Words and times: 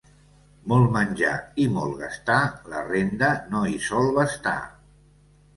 Molt 0.71 0.87
menjar 0.95 1.33
i 1.65 1.67
molt 1.75 1.93
gastar, 1.99 2.39
la 2.73 2.83
renda 2.89 3.31
no 3.53 3.63
hi 3.75 3.79
sol 3.91 4.11
bastar. 4.21 4.59